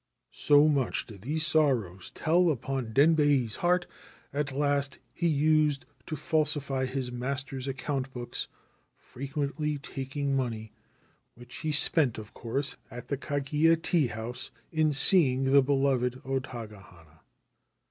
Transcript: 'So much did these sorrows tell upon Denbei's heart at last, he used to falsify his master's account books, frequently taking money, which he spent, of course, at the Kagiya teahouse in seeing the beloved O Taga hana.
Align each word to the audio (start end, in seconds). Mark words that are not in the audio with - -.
'So 0.47 0.67
much 0.67 1.05
did 1.05 1.21
these 1.21 1.45
sorrows 1.45 2.09
tell 2.09 2.49
upon 2.49 2.91
Denbei's 2.91 3.57
heart 3.57 3.85
at 4.33 4.51
last, 4.51 4.97
he 5.13 5.27
used 5.27 5.85
to 6.07 6.15
falsify 6.15 6.87
his 6.87 7.11
master's 7.11 7.67
account 7.67 8.11
books, 8.11 8.47
frequently 8.95 9.77
taking 9.77 10.35
money, 10.35 10.73
which 11.35 11.57
he 11.57 11.71
spent, 11.71 12.17
of 12.17 12.33
course, 12.33 12.77
at 12.89 13.09
the 13.09 13.15
Kagiya 13.17 13.77
teahouse 13.77 14.49
in 14.71 14.91
seeing 14.91 15.43
the 15.43 15.61
beloved 15.61 16.19
O 16.25 16.39
Taga 16.39 16.81
hana. 16.81 17.21